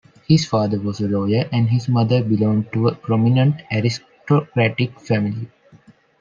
[0.27, 5.47] His father was a lawyer and his mother belonged to a prominent aristocratic family.